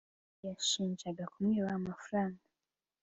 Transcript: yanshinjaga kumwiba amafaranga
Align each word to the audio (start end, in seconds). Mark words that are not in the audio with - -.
yanshinjaga 0.43 1.23
kumwiba 1.33 1.67
amafaranga 1.79 2.41